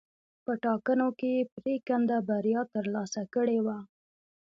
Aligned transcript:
په 0.45 0.53
ټاکنو 0.63 1.07
کې 1.19 1.29
یې 1.35 1.43
پرېکنده 1.55 2.17
بریا 2.27 2.61
ترلاسه 2.75 3.21
کړې 3.33 3.59
وه. 3.65 3.77